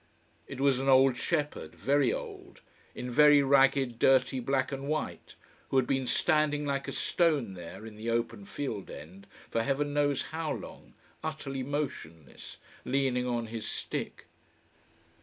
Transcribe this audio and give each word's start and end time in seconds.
It 0.47 0.59
was 0.59 0.79
an 0.79 0.89
old 0.89 1.15
shepherd, 1.15 1.75
very 1.75 2.11
old, 2.11 2.61
in 2.95 3.11
very 3.11 3.43
ragged 3.43 3.99
dirty 3.99 4.39
black 4.39 4.71
and 4.71 4.87
white, 4.87 5.35
who 5.69 5.77
had 5.77 5.85
been 5.85 6.07
standing 6.07 6.65
like 6.65 6.87
a 6.87 6.91
stone 6.91 7.53
there 7.53 7.85
in 7.85 7.97
the 7.97 8.09
open 8.09 8.45
field 8.45 8.89
end 8.89 9.27
for 9.51 9.61
heaven 9.61 9.93
knows 9.93 10.23
how 10.33 10.53
long, 10.53 10.95
utterly 11.23 11.61
motionless, 11.61 12.57
leaning 12.83 13.27
on 13.27 13.45
his 13.45 13.67
stick. 13.69 14.25